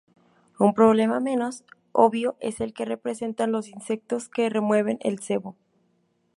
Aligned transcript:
Un 0.57 0.73
problema 0.73 1.19
menos 1.19 1.63
obvio 1.91 2.35
es 2.39 2.59
el 2.59 2.73
que 2.73 2.85
representan 2.85 3.51
los 3.51 3.67
insectos 3.67 4.29
que 4.29 4.49
remueven 4.49 4.97
el 5.03 5.19
cebo. 5.19 5.55